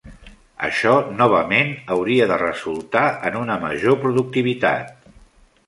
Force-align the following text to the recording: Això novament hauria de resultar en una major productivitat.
Això 0.67 0.93
novament 1.17 1.69
hauria 1.97 2.27
de 2.33 2.39
resultar 2.45 3.05
en 3.31 3.37
una 3.43 3.61
major 3.67 4.01
productivitat. 4.07 5.09